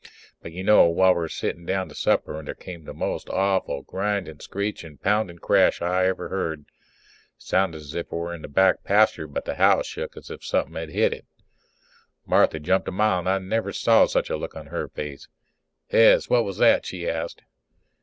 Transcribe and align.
But 0.41 0.51
you 0.51 0.63
know, 0.63 0.85
while 0.85 1.13
we 1.13 1.19
were 1.19 1.29
sitting 1.29 1.63
down 1.63 1.87
to 1.89 1.93
supper 1.93 2.41
there 2.41 2.55
came 2.55 2.85
the 2.85 2.91
most 2.95 3.29
awful 3.29 3.83
grinding, 3.83 4.39
screeching, 4.39 4.97
pounding 4.97 5.37
crash 5.37 5.79
I 5.79 6.07
ever 6.07 6.27
heard. 6.29 6.65
Sounded 7.37 7.83
if 7.83 7.93
it 7.95 8.11
were 8.11 8.33
in 8.33 8.41
the 8.41 8.47
back 8.47 8.83
pasture 8.83 9.27
but 9.27 9.45
the 9.45 9.53
house 9.53 9.85
shook 9.85 10.17
as 10.17 10.31
if 10.31 10.43
somethin' 10.43 10.73
had 10.89 10.89
hit 10.89 11.13
it. 11.13 11.25
Marthy 12.25 12.57
jumped 12.57 12.87
a 12.87 12.91
mile 12.91 13.19
and 13.19 13.29
I 13.29 13.37
never 13.37 13.71
saw 13.71 14.07
such 14.07 14.31
a 14.31 14.37
look 14.37 14.55
on 14.55 14.65
her 14.65 14.87
face. 14.87 15.27
"Hez, 15.91 16.27
what 16.31 16.45
was 16.45 16.57
that?" 16.57 16.83
she 16.83 17.07
asked. 17.07 17.43